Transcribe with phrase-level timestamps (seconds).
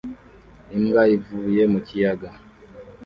[0.75, 2.29] Imbwa ivuye mu kiyaga